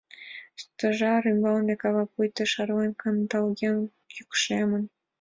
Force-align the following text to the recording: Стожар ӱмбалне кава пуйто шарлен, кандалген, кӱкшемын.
Стожар 0.61 1.23
ӱмбалне 1.31 1.75
кава 1.81 2.03
пуйто 2.11 2.43
шарлен, 2.51 2.91
кандалген, 3.01 3.77
кӱкшемын. 4.13 4.83